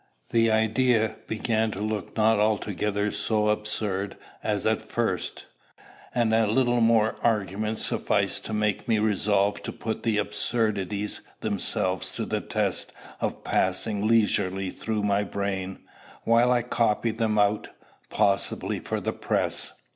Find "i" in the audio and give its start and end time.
16.51-16.63